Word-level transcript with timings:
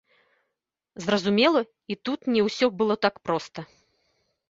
Зразумела, 1.05 1.61
і 1.95 2.01
тут 2.09 2.19
не 2.37 2.41
ўсё 2.49 2.73
было 2.83 3.01
так 3.09 3.15
проста. 3.31 3.59